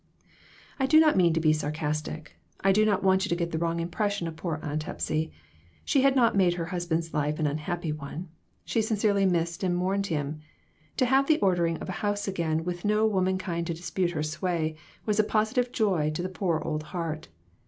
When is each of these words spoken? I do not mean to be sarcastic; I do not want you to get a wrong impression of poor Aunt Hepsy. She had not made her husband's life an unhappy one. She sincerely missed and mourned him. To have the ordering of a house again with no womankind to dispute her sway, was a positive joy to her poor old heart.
I 0.79 0.87
do 0.87 0.99
not 0.99 1.15
mean 1.15 1.31
to 1.33 1.39
be 1.39 1.53
sarcastic; 1.53 2.35
I 2.61 2.71
do 2.71 2.85
not 2.85 3.03
want 3.03 3.23
you 3.23 3.29
to 3.29 3.35
get 3.35 3.53
a 3.53 3.57
wrong 3.59 3.79
impression 3.79 4.27
of 4.27 4.35
poor 4.35 4.59
Aunt 4.63 4.81
Hepsy. 4.81 5.31
She 5.85 6.01
had 6.01 6.15
not 6.15 6.35
made 6.35 6.55
her 6.55 6.65
husband's 6.73 7.13
life 7.13 7.37
an 7.37 7.45
unhappy 7.45 7.91
one. 7.91 8.27
She 8.65 8.81
sincerely 8.81 9.27
missed 9.27 9.61
and 9.61 9.75
mourned 9.75 10.07
him. 10.07 10.39
To 10.97 11.05
have 11.05 11.27
the 11.27 11.39
ordering 11.39 11.77
of 11.77 11.87
a 11.87 11.91
house 12.01 12.27
again 12.27 12.63
with 12.63 12.83
no 12.83 13.05
womankind 13.05 13.67
to 13.67 13.75
dispute 13.75 14.09
her 14.09 14.23
sway, 14.23 14.75
was 15.05 15.19
a 15.19 15.23
positive 15.23 15.71
joy 15.71 16.09
to 16.15 16.23
her 16.23 16.29
poor 16.29 16.59
old 16.65 16.81
heart. 16.81 17.27